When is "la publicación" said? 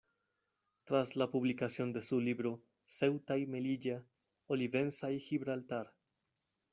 1.15-1.93